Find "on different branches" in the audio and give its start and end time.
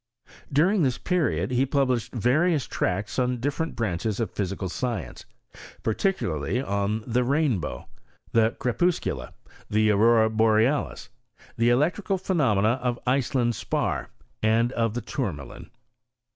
3.19-4.19